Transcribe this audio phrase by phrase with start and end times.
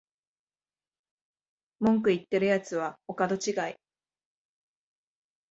[1.79, 3.75] 文句言ってるやつはお門違い